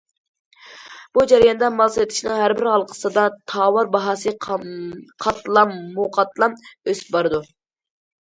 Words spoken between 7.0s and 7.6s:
بارىدۇ.